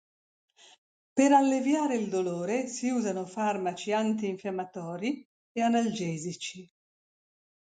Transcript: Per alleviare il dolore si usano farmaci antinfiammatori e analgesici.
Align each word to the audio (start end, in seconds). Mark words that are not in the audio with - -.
Per 1.13 1.31
alleviare 1.31 1.95
il 1.95 2.09
dolore 2.09 2.65
si 2.65 2.89
usano 2.89 3.27
farmaci 3.27 3.91
antinfiammatori 3.93 5.23
e 5.51 5.61
analgesici. 5.61 6.67